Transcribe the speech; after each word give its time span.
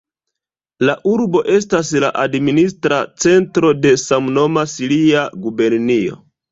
La 0.89 0.95
urbo 1.11 1.41
estas 1.57 1.91
la 2.05 2.11
administra 2.23 3.03
centro 3.27 3.73
de 3.85 3.95
samnoma 4.09 4.69
siria 4.77 5.31
gubernio. 5.47 6.25